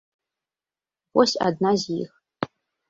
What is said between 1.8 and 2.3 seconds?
з іх.